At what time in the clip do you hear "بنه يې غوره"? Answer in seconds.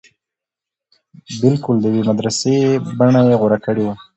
2.97-3.59